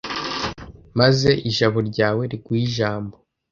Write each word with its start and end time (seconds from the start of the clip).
Maze 0.99 1.29
ijabo 1.49 1.77
ryawe 1.89 2.21
riguhe 2.31 2.61
ijambo 2.67 3.15